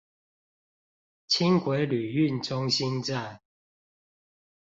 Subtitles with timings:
[1.27, 3.41] 輕軌旅運中心站